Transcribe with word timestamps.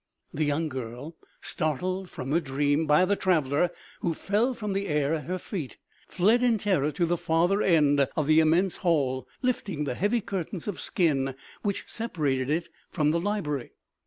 The 0.33 0.45
young 0.45 0.67
girl, 0.67 1.15
startled 1.41 2.09
from 2.09 2.31
her 2.31 2.39
dream 2.39 2.87
by 2.87 3.05
the 3.05 3.15
traveller, 3.15 3.69
who 3.99 4.15
fell 4.15 4.55
from 4.55 4.73
the 4.73 4.87
air 4.87 5.13
at 5.13 5.25
her 5.25 5.37
feet, 5.37 5.77
fled 6.07 6.41
in 6.41 6.57
terror 6.57 6.91
to 6.93 7.05
the 7.05 7.15
farther 7.17 7.61
end 7.61 7.99
of 8.17 8.25
the 8.25 8.39
immense 8.39 8.77
hall, 8.77 9.27
lift 9.43 9.69
ing 9.69 9.83
the 9.83 9.93
heavy 9.93 10.21
curtain 10.21 10.59
of 10.65 10.81
skin 10.81 11.35
which 11.61 11.83
separated 11.85 12.49
it 12.49 12.69
from 12.89 13.11
the 13.11 13.19
library. 13.19 13.73